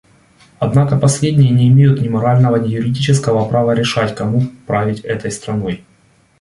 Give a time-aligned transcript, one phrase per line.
[0.57, 5.85] Однако последние не имеют ни морального, ни юридического права решать, кому править этой страной.